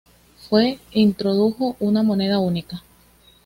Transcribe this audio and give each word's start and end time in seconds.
Fue 0.49 0.79
introdujo 0.93 1.75
una 1.79 2.01
moneda 2.01 2.39
única. 2.39 2.81